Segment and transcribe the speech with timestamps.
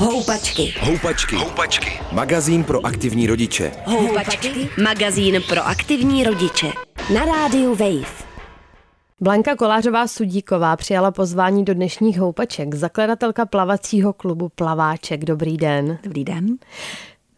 [0.00, 0.74] Houpačky.
[0.80, 1.36] Houpačky.
[1.36, 2.00] Houpačky.
[2.12, 3.72] Magazín pro aktivní rodiče.
[3.84, 4.68] Houpačky.
[4.82, 6.72] Magazín pro aktivní rodiče.
[7.14, 8.24] Na rádiu Wave.
[9.20, 12.74] Blanka Kolářová Sudíková přijala pozvání do dnešních houpaček.
[12.74, 15.24] Zakladatelka plavacího klubu Plaváček.
[15.24, 15.98] Dobrý den.
[16.02, 16.46] Dobrý den.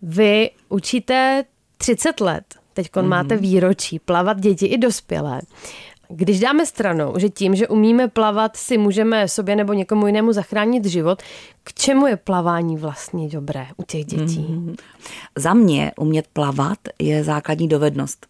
[0.02, 1.44] Vy učíte
[1.79, 2.44] 30 let.
[2.72, 3.08] Teď mm-hmm.
[3.08, 5.40] máte výročí plavat děti i dospělé.
[6.14, 10.84] Když dáme stranou, že tím, že umíme plavat, si můžeme sobě nebo někomu jinému zachránit
[10.84, 11.22] život,
[11.64, 14.46] k čemu je plavání vlastně dobré u těch dětí?
[14.50, 14.76] Mm-hmm.
[15.36, 18.26] Za mě umět plavat je základní dovednost.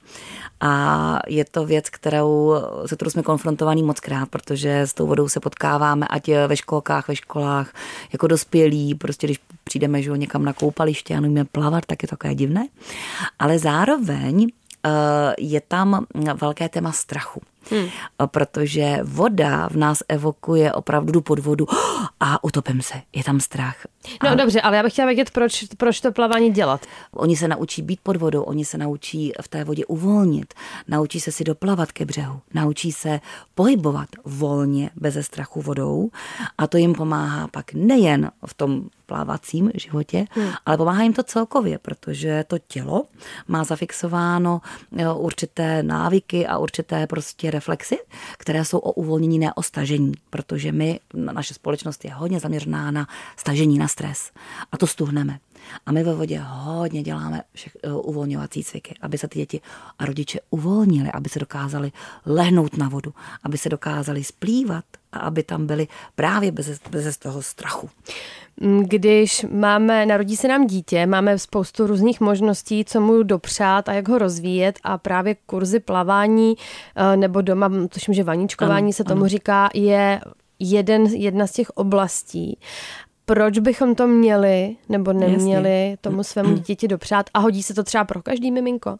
[0.61, 2.55] A je to věc, kterou,
[2.87, 7.09] se kterou jsme konfrontovaní moc krát, protože s tou vodou se potkáváme, ať ve školkách,
[7.09, 7.75] ve školách,
[8.13, 12.17] jako dospělí, prostě když přijdeme že někam na koupaliště a nemůžeme plavat, tak je to
[12.17, 12.69] takové divné.
[13.39, 14.47] Ale zároveň
[14.87, 14.91] eh,
[15.39, 16.07] je tam
[16.41, 17.43] velké téma strachu.
[17.71, 17.89] Hmm.
[18.27, 21.67] Protože voda v nás evokuje opravdu pod vodu
[22.21, 23.77] a utopím se, je tam strach.
[24.23, 24.35] No a...
[24.35, 26.87] dobře, ale já bych chtěla vědět, proč, proč to plavání dělat.
[27.13, 30.55] Oni se naučí být pod vodou, oni se naučí v té vodě uvolnit,
[30.89, 33.21] naučí se si doplavat ke břehu, naučí se
[33.55, 36.11] pohybovat volně, bez strachu vodou
[36.59, 40.51] a to jim pomáhá pak nejen v tom plávacím životě, hmm.
[40.67, 43.05] ale pomáhá jim to celkově, protože to tělo
[43.49, 44.61] má zafixováno
[45.15, 47.99] určité návyky a určité prostě reflexy,
[48.39, 53.07] které jsou o uvolnění, ne o stažení, protože my, naše společnost je hodně zaměřená na
[53.37, 54.31] stažení, na stres
[54.73, 55.39] a to stuhneme.
[55.87, 59.61] A my ve vodě hodně děláme všech, uh, uvolňovací cviky, aby se ty děti
[59.99, 61.93] a rodiče uvolnili, aby se dokázali
[62.27, 67.43] lehnout na vodu, aby se dokázali splývat a aby tam byli právě bez, bez toho
[67.43, 67.91] strachu.
[68.83, 74.09] Když máme, narodí se nám dítě, máme spoustu různých možností, co mu dopřát a jak
[74.09, 76.55] ho rozvíjet a právě kurzy plavání
[76.97, 79.29] eh, nebo doma, tuším, že vaničkování ano, se tomu ano.
[79.29, 80.21] říká, je
[80.59, 82.59] jeden, jedna z těch oblastí
[83.25, 85.97] proč bychom to měli nebo neměli Jasně.
[86.01, 88.99] tomu svému dítěti dopřát a hodí se to třeba pro každý miminko?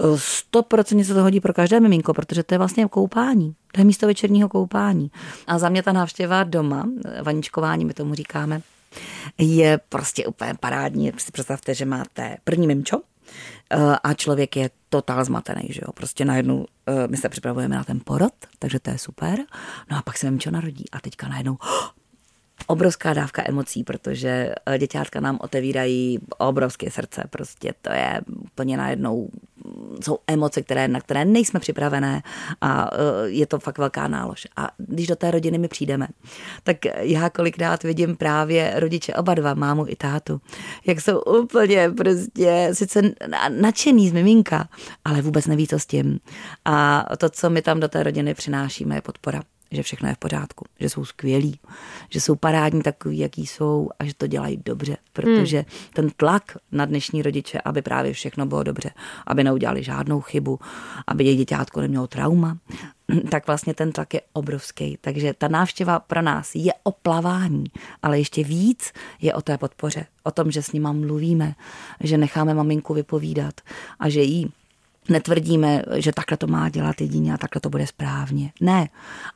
[0.00, 3.54] 100% se to hodí pro každé miminko, protože to je vlastně koupání.
[3.72, 5.10] To je místo večerního koupání.
[5.46, 6.88] A za mě ta návštěva doma,
[7.22, 8.60] vaničkování, my tomu říkáme,
[9.38, 11.12] je prostě úplně parádní.
[11.16, 13.00] Si představte, že máte první mimčo,
[13.70, 15.92] eh, a člověk je totál zmatený, že jo.
[15.92, 19.38] Prostě najednou eh, my se připravujeme na ten porod, takže to je super.
[19.90, 21.56] No a pak se mimčo narodí a teďka najednou
[22.70, 29.28] obrovská dávka emocí, protože eh, děťátka nám otevírají obrovské srdce, prostě to je úplně najednou,
[29.64, 32.22] mm, jsou emoce, které, na které nejsme připravené
[32.60, 34.46] a eh, je to fakt velká nálož.
[34.56, 36.08] A když do té rodiny my přijdeme,
[36.62, 40.40] tak já kolikrát vidím právě rodiče oba dva, mámu i tátu,
[40.86, 43.02] jak jsou úplně prostě sice
[43.48, 44.68] nadšený z miminka,
[45.04, 46.20] ale vůbec neví, co s tím.
[46.64, 50.18] A to, co my tam do té rodiny přinášíme, je podpora že všechno je v
[50.18, 51.58] pořádku, že jsou skvělí,
[52.08, 55.66] že jsou parádní takový, jaký jsou a že to dělají dobře, protože hmm.
[55.92, 58.90] ten tlak na dnešní rodiče, aby právě všechno bylo dobře,
[59.26, 60.58] aby neudělali žádnou chybu,
[61.06, 62.58] aby jejich děťátko nemělo trauma,
[63.30, 64.98] tak vlastně ten tlak je obrovský.
[65.00, 67.64] Takže ta návštěva pro nás je o plavání,
[68.02, 71.54] ale ještě víc je o té podpoře, o tom, že s nima mluvíme,
[72.00, 73.60] že necháme maminku vypovídat
[73.98, 74.52] a že jí
[75.08, 78.52] Netvrdíme, že takhle to má dělat jedině a takhle to bude správně.
[78.60, 78.88] Ne,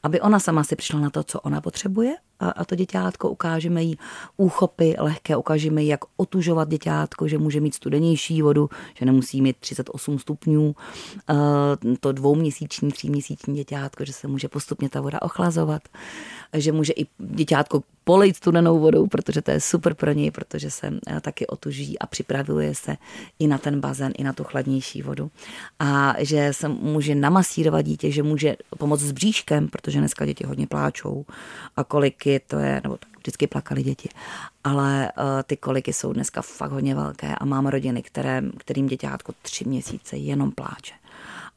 [0.02, 3.82] aby ona sama si přišla na to, co ona potřebuje a, a to děťátko ukážeme
[3.82, 3.98] jí
[4.36, 9.56] úchopy lehké, ukážeme jí, jak otužovat děťátko, že může mít studenější vodu, že nemusí mít
[9.56, 10.74] 38 stupňů,
[12.00, 15.82] to dvouměsíční, tříměsíční děťátko, že se může postupně ta voda ochlazovat,
[16.52, 20.90] že může i děťátko polejt studenou vodou, protože to je super pro něj, protože se
[21.20, 22.96] taky otuží a připravuje se
[23.38, 25.30] i na ten bazén, i na tu chladnější vodu.
[25.78, 30.66] A že se může namasírovat dítě, že může pomoct s bříškem, protože dneska děti hodně
[30.66, 31.24] pláčou
[31.76, 31.84] a
[32.24, 34.08] koliky to je, nebo tak vždycky plakali děti,
[34.64, 39.32] ale uh, ty koliky jsou dneska fakt hodně velké a mám rodiny, které, kterým děťátko
[39.42, 40.94] tři měsíce jenom pláče.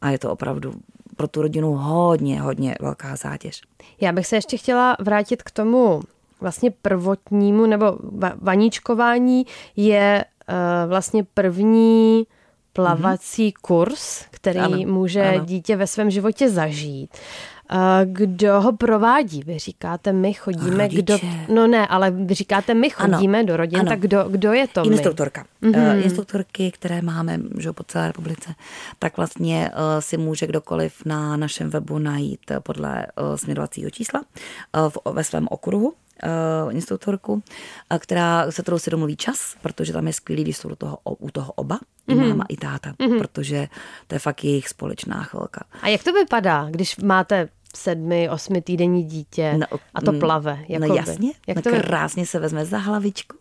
[0.01, 0.73] A je to opravdu
[1.15, 3.61] pro tu rodinu hodně, hodně velká zátěž.
[4.01, 6.01] Já bych se ještě chtěla vrátit k tomu
[6.41, 7.97] vlastně prvotnímu, nebo
[8.41, 9.45] vaníčkování
[9.75, 12.27] je uh, vlastně první
[12.73, 13.61] plavací mm-hmm.
[13.61, 15.45] kurz, který ano, může ano.
[15.45, 17.17] dítě ve svém životě zažít.
[18.05, 19.43] Kdo ho provádí?
[19.45, 21.01] Vy říkáte, my chodíme, Rodiče.
[21.01, 21.17] kdo...
[21.53, 23.89] No ne, ale vy říkáte, my chodíme ano, do rodin, ano.
[23.89, 25.45] tak kdo, kdo je to Instruktorka.
[25.61, 25.71] My?
[25.71, 26.03] Mm-hmm.
[26.03, 28.55] Instruktorky, které máme že, po celé republice,
[28.99, 34.21] tak vlastně uh, si může kdokoliv na našem webu najít podle uh, směrovacího čísla
[34.89, 37.43] v, ve svém okruhu uh, instruktorku,
[37.99, 41.31] která, se kterou si domluví čas, protože tam je skvělý, když jsou do toho, u
[41.31, 42.29] toho oba, i mm-hmm.
[42.29, 43.17] máma, i táta, mm-hmm.
[43.17, 43.67] protože
[44.07, 45.63] to je fakt jejich společná chvilka.
[45.81, 50.59] A jak to vypadá, když máte sedmi, osmi týdenní dítě no, a to plave.
[50.67, 50.89] Jakoby.
[50.89, 53.37] No jasně, Jak no to krásně se vezme za hlavičku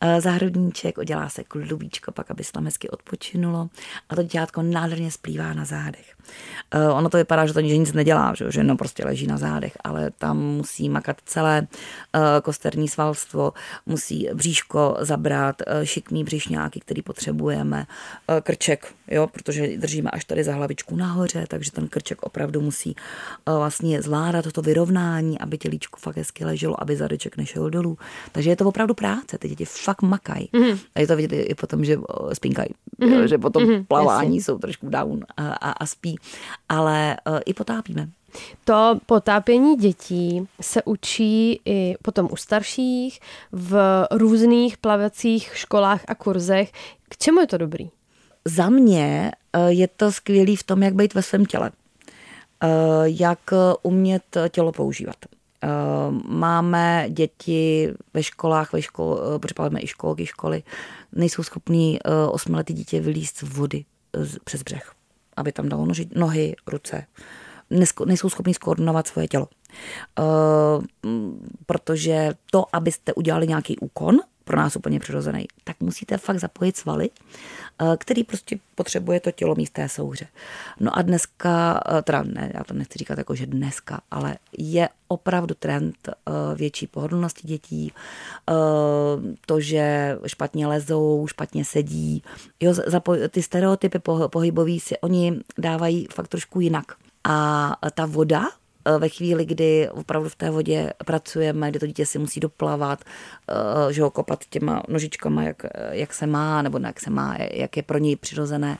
[0.00, 3.68] Eh, zahrudníček, udělá se klubíčko, pak aby se tam hezky odpočinulo
[4.08, 6.14] a to dětko nádherně splývá na zádech.
[6.70, 9.76] Eh, ono to vypadá, že to nic nedělá, že, že jenom prostě leží na zádech,
[9.84, 11.66] ale tam musí makat celé
[12.14, 13.52] eh, kosterní svalstvo,
[13.86, 17.86] musí bříško zabrat, šikmý břišňáky, který potřebujeme,
[18.42, 22.96] krček, jo, protože držíme až tady za hlavičku nahoře, takže ten krček opravdu musí
[23.46, 27.98] vlastně zvládat to vyrovnání, aby tělíčko fakt hezky leželo, aby zadeček nešel dolů.
[28.32, 29.38] Takže je to opravdu práce.
[29.38, 30.48] Ty děti fakt makají.
[30.52, 30.78] Mm-hmm.
[30.94, 31.98] A je to vidět i potom, že
[32.32, 32.68] spínkají.
[33.00, 33.24] Mm-hmm.
[33.24, 33.84] Že potom mm-hmm.
[33.86, 34.44] plavání Jasně.
[34.44, 36.16] jsou trošku down a, a, a spí.
[36.68, 38.08] Ale uh, i potápíme.
[38.64, 43.20] To potápění dětí se učí i potom u starších
[43.52, 46.72] v různých plavacích školách a kurzech.
[47.08, 47.90] K čemu je to dobrý?
[48.44, 51.70] Za mě eh, je to skvělý v tom, jak být ve svém těle.
[52.62, 52.68] Eh,
[53.04, 53.38] jak
[53.82, 55.16] umět tělo používat.
[55.62, 60.62] Ehm, máme děti ve školách, ve škol, eh, připravujeme i školky, školy,
[61.12, 63.84] nejsou schopní eh, osmiletý dítě vylíst z vody
[64.44, 64.92] přes břeh,
[65.36, 67.06] aby tam dalo noži, nohy, ruce.
[68.06, 69.48] Nejsou schopní skoordinovat svoje tělo.
[71.66, 77.10] Protože to, abyste udělali nějaký úkon, pro nás úplně přirozený, tak musíte fakt zapojit svaly,
[77.80, 80.26] eh, který prostě potřebuje to tělo místé souře.
[80.80, 84.88] No a dneska, eh, teda ne, já to nechci říkat jako, že dneska, ale je
[85.08, 86.12] opravdu trend eh,
[86.54, 87.92] větší pohodlnosti dětí,
[89.46, 92.22] to, že špatně lezou, špatně sedí.
[92.60, 92.74] Jo,
[93.28, 93.98] ty stereotypy
[94.30, 96.84] pohybový si oni dávají fakt trošku jinak.
[97.24, 98.48] A ta voda
[98.98, 103.04] ve chvíli, kdy opravdu v té vodě pracujeme, kdy to dítě si musí doplavat,
[103.48, 107.76] eh, že ho kopat těma nožičkama, jak, jak se má, nebo jak se má, jak
[107.76, 108.78] je pro něj přirozené,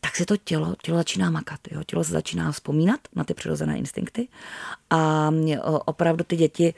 [0.00, 1.60] tak si to tělo, tělo začíná makat.
[1.70, 1.80] Jo?
[1.86, 4.28] Tělo se začíná vzpomínat na ty přirozené instinkty
[4.90, 6.74] a eh, opravdu ty děti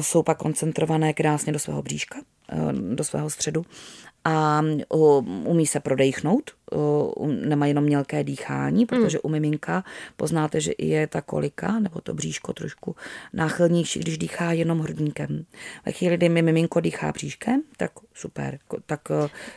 [0.00, 2.18] jsou pak koncentrované krásně do svého bříška,
[2.72, 3.64] do svého středu
[4.24, 4.62] a
[5.44, 6.50] umí se prodejchnout,
[7.28, 9.20] nemá jenom mělké dýchání, protože hmm.
[9.22, 9.84] u miminka
[10.16, 12.96] poznáte, že je ta kolika nebo to bříško trošku
[13.32, 15.44] náchylnější, když dýchá jenom hrudníkem.
[15.86, 19.00] Ve chvíli, kdy mi miminko dýchá bříškem, tak super, tak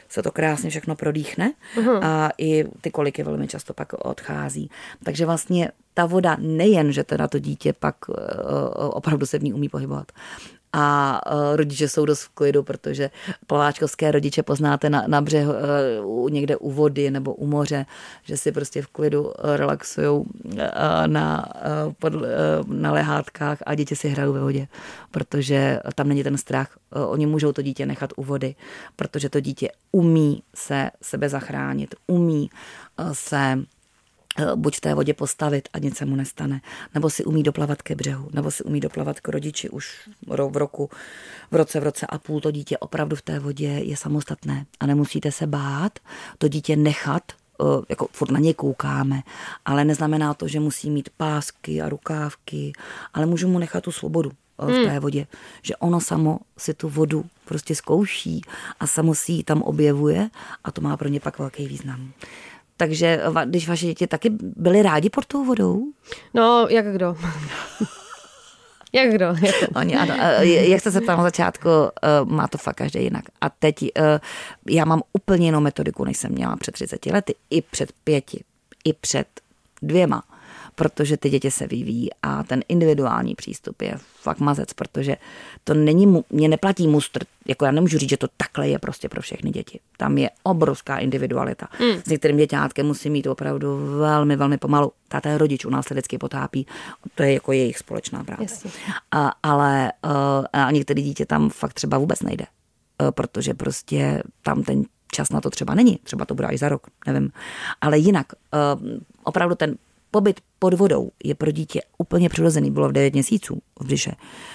[0.09, 1.99] se to krásně všechno prodýchne uh-huh.
[2.03, 4.69] a i ty koliky velmi často pak odchází.
[5.03, 7.95] Takže vlastně ta voda nejen, že teda to dítě pak
[8.75, 10.11] opravdu se v ní umí pohybovat,
[10.73, 13.09] a uh, rodiče jsou dost v klidu, protože
[13.47, 15.53] plaváčkovské rodiče poznáte na, na břehu
[16.03, 17.85] uh, někde u vody nebo u moře,
[18.23, 20.23] že si prostě v klidu uh, relaxují
[21.05, 21.45] na,
[22.67, 24.67] na lehátkách a děti si hrajou ve vodě,
[25.11, 26.77] protože tam není ten strach.
[27.07, 28.55] Oni můžou to dítě nechat u vody,
[28.95, 32.49] protože to dítě umí se sebe zachránit, umí
[33.11, 33.59] se
[34.55, 36.61] buď v té vodě postavit a nic se mu nestane,
[36.93, 40.89] nebo si umí doplavat ke břehu, nebo si umí doplavat k rodiči už v roku,
[41.51, 42.41] v roce, v roce a půl.
[42.41, 45.99] To dítě opravdu v té vodě je samostatné a nemusíte se bát
[46.37, 49.21] to dítě nechat eh, jako furt na ně koukáme,
[49.65, 52.73] ale neznamená to, že musí mít pásky a rukávky,
[53.13, 54.85] ale můžu mu nechat tu svobodu eh, v hmm.
[54.85, 55.27] té vodě,
[55.61, 58.41] že ono samo si tu vodu prostě zkouší
[58.79, 60.29] a samo si ji tam objevuje
[60.63, 62.11] a to má pro ně pak velký význam.
[62.77, 65.83] Takže když vaše děti taky byly rádi pod tou vodou?
[66.33, 67.15] No, jak kdo.
[68.95, 69.25] Jak kdo?
[69.25, 69.65] Jako.
[69.75, 73.25] Oni, ano, jak jste se ptal na začátku, eh, má to fakt každý jinak.
[73.41, 74.19] A teď eh,
[74.69, 78.43] já mám úplně jinou metodiku, než jsem měla před 30 lety, i před pěti,
[78.85, 79.27] i před
[79.81, 80.23] dvěma
[80.75, 85.15] protože ty děti se vyvíjí a ten individuální přístup je fakt mazec, protože
[85.63, 89.21] to není, mě neplatí mustr, jako já nemůžu říct, že to takhle je prostě pro
[89.21, 89.79] všechny děti.
[89.97, 91.67] Tam je obrovská individualita.
[91.79, 92.01] Mm.
[92.01, 94.91] S některým děťátkem musí mít opravdu velmi, velmi pomalu.
[95.07, 96.67] Táta rodič u nás se vždycky potápí,
[97.15, 98.69] to je jako jejich společná práce.
[99.11, 104.63] A, ale eh, a některé dítě tam fakt třeba vůbec nejde, eh, protože prostě tam
[104.63, 107.31] ten čas na to třeba není, třeba to bude až za rok, nevím.
[107.81, 108.57] Ale jinak, eh,
[109.23, 109.77] opravdu ten
[110.13, 112.71] pobyt pod vodou je pro dítě úplně přirozený.
[112.71, 114.11] Bylo v 9 měsíců v břiše,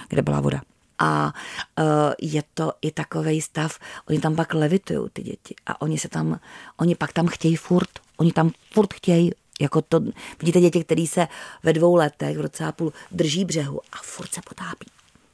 [0.09, 0.61] kde byla voda.
[0.99, 1.33] A
[1.79, 1.85] uh,
[2.23, 6.41] je to i takový stav, oni tam pak levitují ty děti a oni se tam,
[6.77, 10.01] oni pak tam chtějí furt, oni tam furt chtějí jako to,
[10.41, 11.29] vidíte děti, které se
[11.63, 14.87] ve dvou letech, v roce a půl drží břehu a furt se potápí.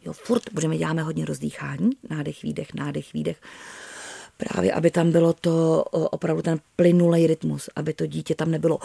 [0.04, 3.36] Jo, furt, protože my děláme hodně rozdýchání, nádech, výdech, nádech, výdech.
[4.36, 8.78] Právě, aby tam bylo to opravdu ten plynulej rytmus, aby to dítě tam nebylo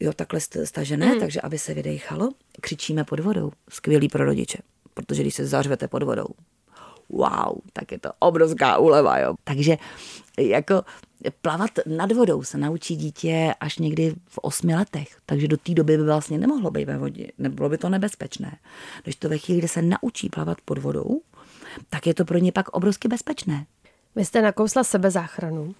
[0.00, 1.20] jo, takhle stažené, mm.
[1.20, 3.52] takže aby se vydechalo, křičíme pod vodou.
[3.70, 4.58] Skvělý pro rodiče,
[4.94, 6.26] protože když se zařvete pod vodou,
[7.08, 9.34] wow, tak je to obrovská úleva, jo.
[9.44, 9.76] Takže
[10.38, 10.82] jako
[11.42, 15.96] plavat nad vodou se naučí dítě až někdy v osmi letech, takže do té doby
[15.96, 18.58] by vlastně nemohlo být ve vodě, nebylo by to nebezpečné.
[19.02, 21.20] Když to ve chvíli, kdy se naučí plavat pod vodou,
[21.90, 23.66] tak je to pro ně pak obrovsky bezpečné.
[24.16, 25.74] Vy jste nakousla sebezáchranu.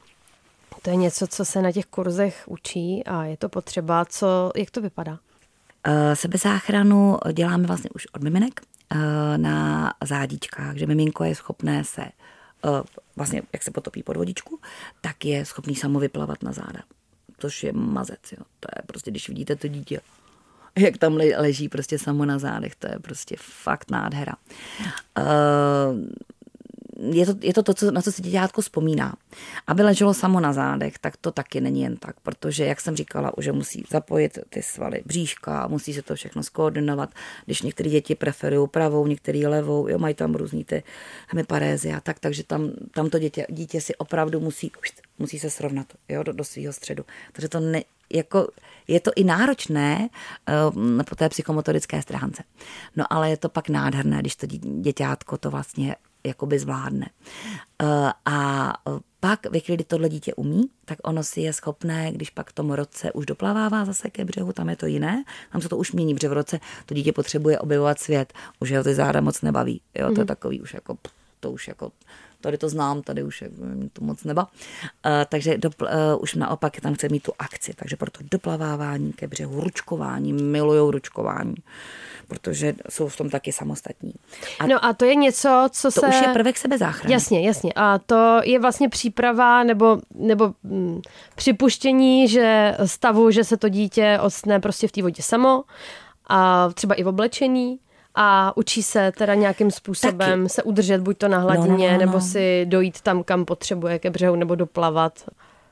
[0.83, 4.05] To je něco, co se na těch kurzech učí a je to potřeba.
[4.05, 5.19] Co, jak to vypadá?
[5.89, 12.03] Eh, sebezáchranu děláme vlastně už od miminek eh, na zádičkách, že miminko je schopné se
[12.03, 12.83] eh,
[13.17, 14.61] vlastně, jak se potopí pod vodičku,
[15.01, 16.81] tak je schopný samo vyplavat na záda.
[17.39, 18.45] Což je mazec, jo.
[18.61, 20.01] To je prostě, když vidíte to dítě,
[20.79, 24.35] jak tam leží prostě samo na zádech, to je prostě fakt nádhera.
[25.19, 25.25] Uh,
[26.99, 29.15] je to, je to to, co, na co si děťátko vzpomíná.
[29.67, 33.39] Aby leželo samo na zádech, tak to taky není jen tak, protože, jak jsem říkala,
[33.39, 37.11] už musí zapojit ty svaly bříška, musí se to všechno skoordinovat.
[37.45, 40.83] Když některé děti preferují pravou, některé levou, jo, mají tam různý ty
[41.29, 44.73] hemiparézy a tak, takže tam, tam to dítě, dítě si opravdu musí,
[45.19, 47.05] musí se srovnat jo, do, do svého středu.
[47.33, 48.49] Takže to ne, jako,
[48.89, 50.09] je to i náročné
[50.69, 52.43] uh, po té psychomotorické stránce.
[52.97, 54.47] No ale je to pak nádherné, když to
[54.81, 57.07] děťátko to vlastně jakoby zvládne.
[57.83, 58.73] Eh, a
[59.21, 62.53] pak, ve chvíli, kdy tohle dítě umí, tak ono si je schopné, když pak v
[62.53, 65.93] tom roce už doplavává zase ke břehu, tam je to jiné, tam se to už
[65.93, 69.81] mění, protože v roce to dítě potřebuje objevovat svět, už ho ty záda moc nebaví.
[69.95, 70.27] Jo, to je mhm.
[70.27, 70.99] takový už jako,
[71.41, 71.93] to už jako
[72.47, 73.51] tady to znám, tady už je
[73.93, 74.43] to moc neba.
[74.43, 75.89] Uh, takže do, uh,
[76.21, 81.55] už naopak tam chce mít tu akci, takže proto doplavávání ke břehu, ručkování, milujou ručkování,
[82.29, 84.15] protože jsou v tom taky samostatní.
[84.59, 86.07] A no a to je něco, co to se...
[86.07, 87.13] už je prvek sebezáchrany.
[87.13, 87.73] Jasně, jasně.
[87.77, 91.01] A to je vlastně příprava nebo, nebo hm,
[91.35, 95.65] připuštění, že stavu, že se to dítě odstne prostě v té vodě samo
[96.29, 97.79] a třeba i v oblečení
[98.17, 100.49] a učí se teda nějakým způsobem Taky.
[100.49, 103.99] se udržet buď to na hladině, no, no, no, nebo si dojít tam, kam potřebuje
[103.99, 105.25] ke břehu, nebo doplavat.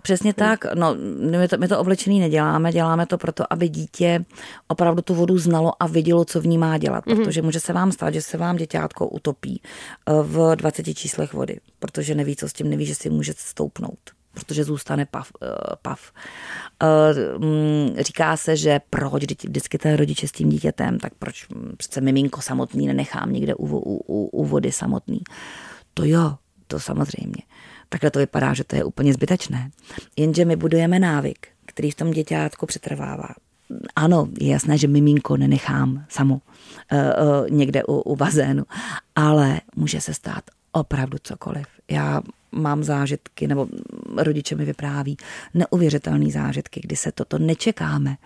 [0.03, 0.65] Přesně tak.
[0.75, 0.95] No,
[1.39, 4.25] my to, my to oblečený neděláme, děláme to proto, aby dítě
[4.69, 7.07] opravdu tu vodu znalo a vidělo, co v ní má dělat.
[7.07, 7.17] Mm-hmm.
[7.17, 11.61] Protože může se vám stát, že se vám děťátko utopí eh, v 20 číslech vody,
[11.79, 13.99] protože neví, co s tím, neví, že si může stoupnout
[14.35, 15.31] protože zůstane pav.
[15.43, 15.49] Uh,
[15.83, 16.13] pav.
[16.83, 22.01] Uh, um, říká se, že proč vždycky ten rodiče s tím dítětem, tak proč přece
[22.01, 25.21] miminko samotný nenechám někde u, u, u, vody samotný.
[25.95, 26.35] To jo,
[26.67, 27.43] to samozřejmě.
[27.89, 29.71] Takhle to vypadá, že to je úplně zbytečné.
[30.17, 33.29] Jenže my budujeme návyk, který v tom děťátku přetrvává.
[33.97, 38.65] Ano, je jasné, že miminko nenechám samo uh, uh, někde u, u bazénu,
[39.17, 41.67] ale může se stát opravdu cokoliv.
[41.91, 42.21] Já
[42.53, 43.69] mám zážitky, nebo
[44.19, 45.17] rodiče mi vypráví
[45.55, 48.17] neuvěřitelné zážitky, kdy se toto nečekáme.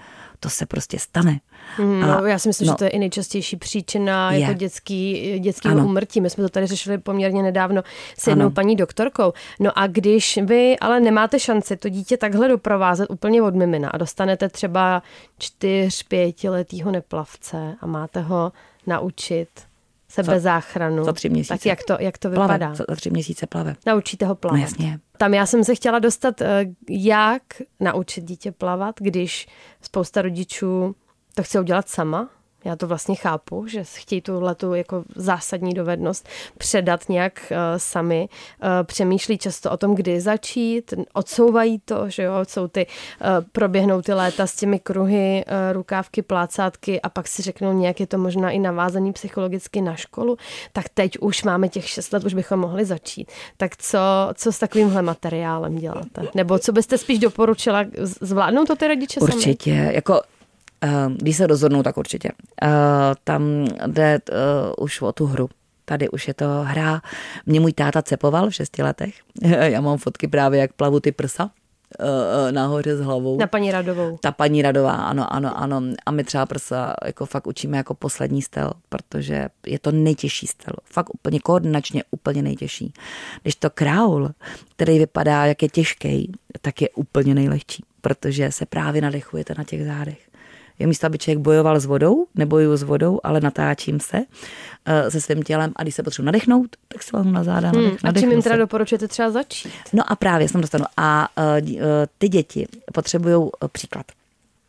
[0.40, 1.40] To se prostě stane.
[1.78, 4.40] Mm, no, já si myslím, no, že to je i nejčastější příčina je.
[4.40, 6.20] jako dětský, dětského umrtí.
[6.20, 7.82] My jsme to tady řešili poměrně nedávno
[8.18, 8.50] s jednou ano.
[8.50, 9.32] paní doktorkou.
[9.60, 13.96] No a když vy ale nemáte šanci to dítě takhle doprovázet úplně od mimina a
[13.96, 15.02] dostanete třeba
[15.38, 18.52] čtyř, pětiletýho neplavce a máte ho
[18.86, 19.48] naučit
[20.08, 21.04] sebezáchranu.
[21.04, 21.54] Za tři měsíce.
[21.54, 22.54] Tak jak to, jak to plave.
[22.54, 22.74] vypadá?
[22.74, 23.76] Za tři měsíce plave.
[23.86, 24.56] Naučíte ho plavat.
[24.58, 25.00] No jasně.
[25.18, 27.42] Tam já jsem se chtěla dostat, eh, jak
[27.80, 29.48] naučit dítě plavat, když
[29.82, 30.96] spousta rodičů
[31.34, 32.30] to chce udělat sama,
[32.64, 38.28] já to vlastně chápu, že chtějí tuhle tu jako zásadní dovednost předat nějak uh, sami.
[38.62, 44.02] Uh, přemýšlí často o tom, kdy začít, odsouvají to, že jo, jsou ty, uh, proběhnou
[44.02, 48.18] ty léta s těmi kruhy, uh, rukávky, plácátky a pak si řeknou nějak je to
[48.18, 50.36] možná i navázaný psychologicky na školu,
[50.72, 53.32] tak teď už máme těch šest let, už bychom mohli začít.
[53.56, 53.98] Tak co,
[54.34, 56.22] co s takovýmhle materiálem děláte?
[56.34, 57.84] Nebo co byste spíš doporučila,
[58.20, 59.94] zvládnou to ty rodiče Určitě, sami?
[59.94, 60.20] jako
[61.16, 62.30] když se rozhodnou, tak určitě.
[62.62, 62.70] Uh,
[63.24, 63.42] tam
[63.86, 65.48] jde uh, už o tu hru.
[65.84, 67.02] Tady už je to hra.
[67.46, 69.14] Mě můj táta cepoval v šesti letech.
[69.42, 71.50] Já mám fotky právě, jak plavu ty prsa
[72.50, 73.38] nahoře s hlavou.
[73.38, 74.18] Na paní Radovou.
[74.18, 75.82] Ta paní Radová, ano, ano, ano.
[76.06, 80.74] A my třeba prsa jako fakt učíme jako poslední stel, protože je to nejtěžší stel.
[80.84, 82.92] Fakt úplně koordinačně úplně nejtěžší.
[83.42, 84.30] Když to kraul,
[84.76, 89.86] který vypadá, jak je těžký, tak je úplně nejlehčí, protože se právě nadechujete na těch
[89.86, 90.27] zádech
[90.78, 95.20] je místo, aby člověk bojoval s vodou, nebojuju s vodou, ale natáčím se uh, se
[95.20, 98.30] svým tělem a když se potřebuji nadechnout, tak se vám na záda hmm, A čím
[98.30, 99.72] jim teda doporučujete třeba začít?
[99.92, 100.84] No a právě jsem dostanu.
[100.96, 101.44] A uh,
[102.18, 104.06] ty děti potřebují uh, příklad.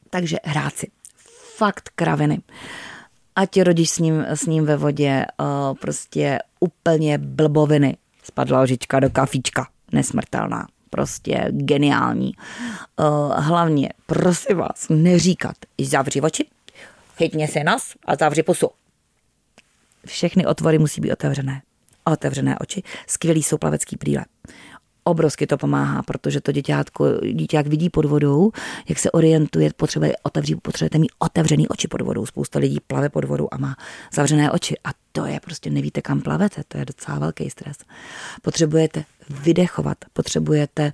[0.09, 0.87] Takže hrát si.
[1.55, 2.41] Fakt kraviny.
[3.35, 7.97] Ať rodič s ním, s ním ve vodě uh, prostě úplně blboviny.
[8.23, 9.67] Spadla lžička do kafíčka.
[9.91, 12.31] Nesmrtelná prostě geniální.
[12.99, 13.05] Uh,
[13.43, 16.45] hlavně, prosím vás, neříkat, zavři oči,
[17.17, 18.69] chytně se nás a zavři pusu.
[20.05, 21.61] Všechny otvory musí být otevřené.
[22.05, 24.25] otevřené oči, skvělý jsou plavecký brýle
[25.09, 28.51] obrovsky to pomáhá, protože to děťátko, dítě jak vidí pod vodou,
[28.89, 32.25] jak se orientuje, potřebuje otevřít, potřebujete mít otevřený oči pod vodou.
[32.25, 33.75] Spousta lidí plave pod vodou a má
[34.13, 37.77] zavřené oči a to je prostě nevíte, kam plavete, to je docela velký stres.
[38.41, 40.91] Potřebujete vydechovat, potřebujete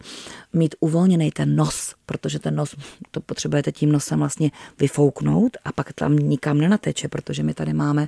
[0.53, 2.75] mít uvolněný ten nos, protože ten nos,
[3.12, 8.07] to potřebujete tím nosem vlastně vyfouknout a pak tam nikam nenateče, protože my tady máme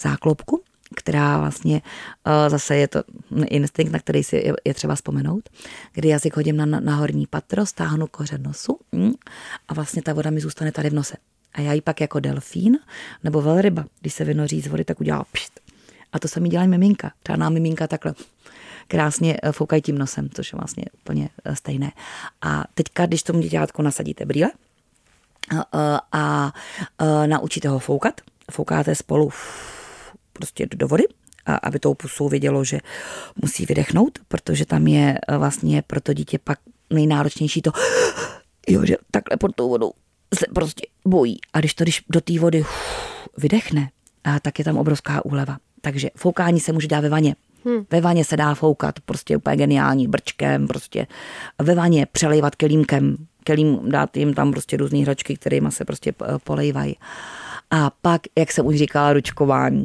[0.00, 0.62] záklopku
[0.98, 1.82] která vlastně
[2.26, 3.02] uh, zase je to
[3.46, 5.48] instinkt, na který si je, třeba vzpomenout,
[5.92, 9.12] kdy jazyk hodím na, na horní patro, stáhnu kořen nosu mm,
[9.68, 11.16] a vlastně ta voda mi zůstane tady v nose.
[11.54, 12.78] A já ji pak jako delfín
[13.24, 15.60] nebo velryba, když se vynoří z vody, tak udělá pšt.
[16.12, 17.12] A to mi dělají miminka.
[17.22, 18.14] Třeba miminka takhle
[18.88, 21.92] krásně eh, foukají tím nosem, což je vlastně úplně eh, stejné.
[22.42, 24.50] A teďka, když tomu děťátku nasadíte brýle
[25.72, 26.52] a, a,
[26.98, 29.30] a naučíte ho foukat, foukáte spolu
[30.38, 31.04] prostě do vody,
[31.46, 32.78] a aby tou pusou vědělo, že
[33.42, 36.58] musí vydechnout, protože tam je eh, vlastně pro to dítě pak
[36.90, 37.70] nejnáročnější to,
[38.68, 39.92] jo, že takhle pod tou vodou
[40.38, 41.38] se prostě bojí.
[41.52, 42.68] A když to když do té vody uf,
[43.36, 43.90] vydechne,
[44.24, 45.58] a tak je tam obrovská úleva.
[45.80, 47.36] Takže foukání se může dát ve vaně.
[47.64, 47.84] Hmm.
[47.90, 51.06] Ve vaně se dá foukat, prostě úplně geniální, brčkem, prostě
[51.58, 56.14] ve vaně přelejvat kelímkem, kelím dát jim tam prostě různé hračky, kterými se prostě
[56.44, 56.96] polejvají.
[57.70, 59.84] A pak, jak jsem už říkala, ručkování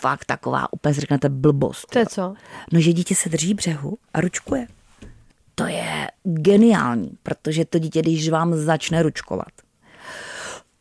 [0.00, 1.86] fakt taková úplně si řeknete blbost.
[1.90, 2.34] To je co?
[2.72, 4.66] No, že dítě se drží břehu a ručkuje.
[5.54, 9.52] To je geniální, protože to dítě, když vám začne ručkovat,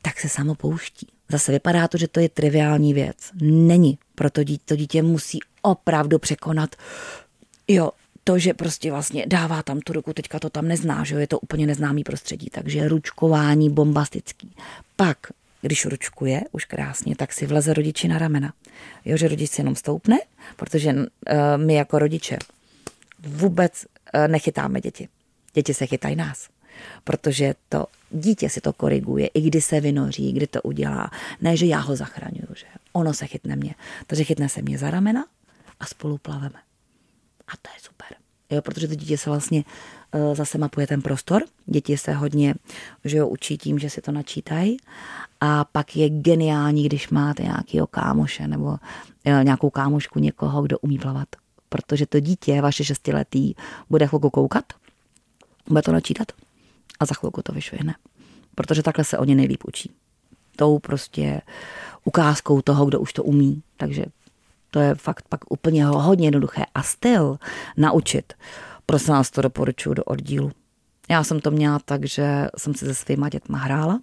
[0.01, 1.07] tak se samo pouští.
[1.29, 3.17] Zase vypadá to, že to je triviální věc.
[3.41, 3.97] Není.
[4.15, 6.75] Proto dítě, to dítě musí opravdu překonat
[7.67, 7.91] jo,
[8.23, 11.27] to, že prostě vlastně dává tam tu ruku, teďka to tam nezná, že jo, je
[11.27, 14.55] to úplně neznámý prostředí, takže ručkování bombastický.
[14.95, 15.17] Pak
[15.61, 18.53] když ručkuje už krásně, tak si vleze rodiči na ramena.
[19.05, 20.17] Jo, že rodič si jenom stoupne,
[20.55, 21.03] protože uh,
[21.55, 22.37] my jako rodiče
[23.19, 25.09] vůbec uh, nechytáme děti.
[25.53, 26.49] Děti se chytají nás.
[27.03, 31.11] Protože to dítě si to koriguje, i kdy se vynoří, kdy to udělá.
[31.41, 33.75] Ne, že já ho zachraňuju, že ono se chytne mě.
[34.07, 35.25] Takže chytne se mě za ramena
[35.79, 36.59] a spolu plaveme.
[37.47, 38.26] A to je super.
[38.49, 39.63] Jo, protože to dítě se vlastně
[40.13, 41.43] uh, zase mapuje ten prostor.
[41.65, 42.55] Děti se hodně
[43.05, 44.77] že jo, učí tím, že si to načítají
[45.41, 48.77] a pak je geniální, když máte nějakého kámoše nebo
[49.25, 51.27] eh, nějakou kámošku někoho, kdo umí plavat.
[51.69, 53.53] Protože to dítě, vaše šestiletý,
[53.89, 54.73] bude chvilku koukat,
[55.69, 56.31] bude to načítat
[56.99, 57.95] a za chvilku to vyšvihne.
[58.55, 59.91] Protože takhle se oni nejlíp učí.
[60.55, 61.41] Tou prostě
[62.03, 63.61] ukázkou toho, kdo už to umí.
[63.77, 64.05] Takže
[64.77, 66.63] to je fakt pak úplně hodně jednoduché.
[66.75, 67.37] A styl
[67.77, 68.33] naučit,
[68.85, 70.51] prosím vás, to doporučuji do oddílu.
[71.09, 73.99] Já jsem to měla tak, že jsem si se svýma dětma hrála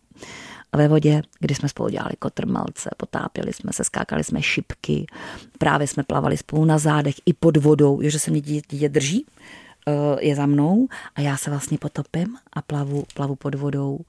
[0.76, 5.06] ve vodě, kdy jsme spolu dělali kotrmalce, potápěli jsme se, skákali jsme šipky,
[5.58, 9.26] právě jsme plavali spolu na zádech i pod vodou, že se mě dítě drží,
[9.88, 14.00] eh, je za mnou a já se vlastně potopím a plavu, plavu pod vodou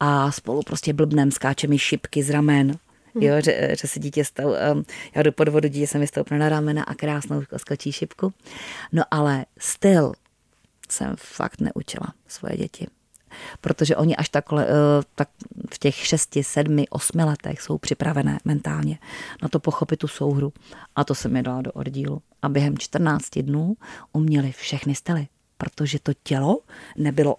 [0.00, 2.78] a spolu prostě blbnem skáče mi šipky z ramen.
[3.20, 6.38] Jo, že, že se dítě stav, um, já jdu pod vodu, dítě se mi stoupne
[6.38, 8.32] na ramena a krásnou skočí šipku.
[8.92, 10.12] No ale styl
[10.88, 12.86] jsem fakt neučila svoje děti
[13.60, 14.72] protože oni až takhle, eh,
[15.14, 15.28] tak
[15.74, 18.98] v těch šesti, sedmi, osmi letech jsou připravené mentálně
[19.42, 20.52] na to pochopit tu souhru.
[20.96, 22.22] A to se mi dala do oddílu.
[22.42, 23.76] A během 14 dnů
[24.12, 25.26] uměli všechny styly,
[25.56, 26.60] protože to tělo
[26.96, 27.36] nebylo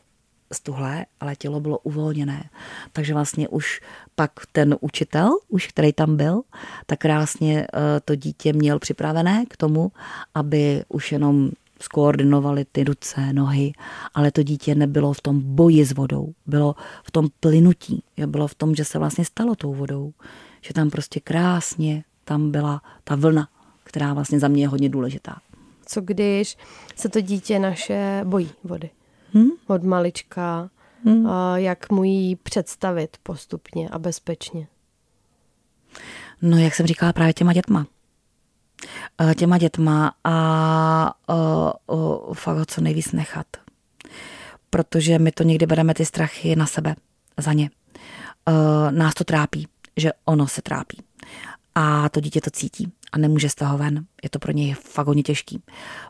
[0.53, 2.49] stuhlé, ale tělo bylo uvolněné.
[2.93, 3.81] Takže vlastně už
[4.15, 6.41] pak ten učitel, už který tam byl,
[6.85, 9.91] tak krásně eh, to dítě měl připravené k tomu,
[10.33, 13.71] aby už jenom skoordinovali ty ruce, nohy,
[14.13, 18.55] ale to dítě nebylo v tom boji s vodou, bylo v tom plynutí, bylo v
[18.55, 20.13] tom, že se vlastně stalo tou vodou,
[20.61, 23.49] že tam prostě krásně tam byla ta vlna,
[23.83, 25.37] která vlastně za mě je hodně důležitá.
[25.85, 26.57] Co když
[26.95, 28.89] se to dítě naše bojí vody?
[29.33, 29.49] Hmm?
[29.67, 30.69] Od malička.
[31.05, 31.27] Hmm.
[31.27, 34.67] A jak mu ji představit postupně a bezpečně?
[36.41, 37.85] No, jak jsem říkala právě těma dětma.
[39.21, 41.13] Eh, těma dětma a
[41.87, 43.47] uh, uh, fakt ho co nejvíc nechat.
[44.69, 46.95] Protože my to někdy bereme ty strachy na sebe,
[47.37, 47.69] za ně.
[48.47, 51.03] Uh, nás to trápí, že ono se trápí.
[51.75, 54.05] A to dítě to cítí a nemůže z toho ven.
[54.23, 55.63] Je to pro něj fakt hodně těžký,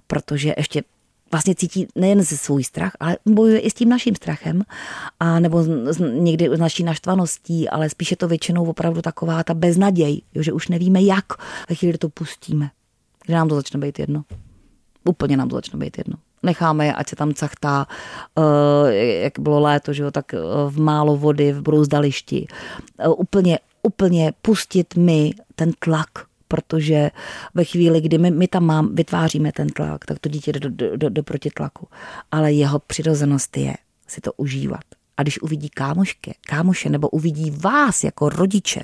[0.07, 0.83] protože ještě
[1.31, 4.63] vlastně cítí nejen ze svůj strach, ale bojuje i s tím naším strachem,
[5.19, 5.63] a nebo
[5.99, 10.67] někdy s naší naštvaností, ale spíše to většinou opravdu taková ta beznaděj, jo, že už
[10.67, 11.25] nevíme jak,
[11.69, 12.69] ve chvíli to pustíme,
[13.25, 14.23] kdy nám to začne být jedno.
[15.05, 16.17] Úplně nám to začne být jedno.
[16.43, 17.87] Necháme je, ať se tam cachtá,
[18.35, 18.89] uh,
[19.21, 22.47] jak bylo léto, že jo, tak uh, v málo vody, v brouzdališti.
[23.07, 26.09] Uh, úplně, úplně pustit mi ten tlak
[26.51, 27.11] protože
[27.53, 30.69] ve chvíli, kdy my, my tam mám, vytváříme ten tlak, tak to dítě jde do,
[30.69, 31.87] do, do, do protitlaku.
[32.31, 33.73] Ale jeho přirozenost je
[34.07, 34.81] si to užívat.
[35.17, 38.81] A když uvidí kámošky, kámoše nebo uvidí vás jako rodiče,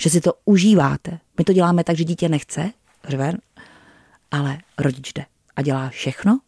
[0.00, 1.18] že si to užíváte.
[1.38, 2.70] My to děláme tak, že dítě nechce,
[3.08, 3.32] řve,
[4.30, 5.24] ale rodič jde
[5.56, 6.40] a dělá všechno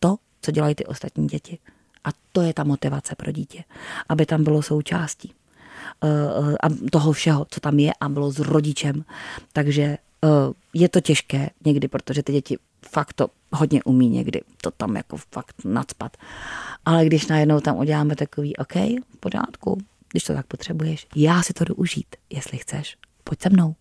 [0.00, 1.58] to, co dělají ty ostatní děti.
[2.04, 3.64] A to je ta motivace pro dítě,
[4.08, 5.34] aby tam bylo součástí
[6.62, 9.04] a toho všeho, co tam je a bylo s rodičem.
[9.52, 10.30] Takže uh,
[10.74, 15.16] je to těžké někdy, protože ty děti fakt to hodně umí někdy, to tam jako
[15.16, 16.16] fakt nadspat.
[16.84, 19.78] Ale když najednou tam uděláme takový, OK, v pořádku,
[20.12, 23.74] když to tak potřebuješ, já si to jdu užít, jestli chceš, pojď se mnou.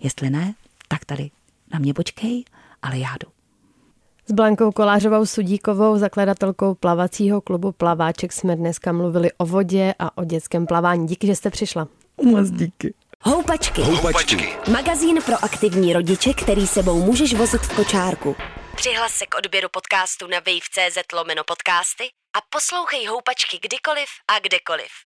[0.00, 0.54] Jestli ne,
[0.88, 1.30] tak tady
[1.72, 2.44] na mě počkej,
[2.82, 3.30] ale já jdu.
[4.26, 10.24] S Blankou Kolářovou Sudíkovou, zakladatelkou plavacího klubu Plaváček, jsme dneska mluvili o vodě a o
[10.24, 11.06] dětském plavání.
[11.06, 11.88] Díky, že jste přišla.
[12.22, 12.94] Moc díky.
[13.20, 13.82] Houpačky.
[13.82, 14.56] Houpačky.
[14.72, 18.36] Magazín pro aktivní rodiče, který sebou můžeš vozit v kočárku.
[18.76, 22.04] Přihlas se k odběru podcastu na wave.cz lomeno podcasty
[22.36, 25.04] a poslouchej Houpačky kdykoliv a kdekoliv.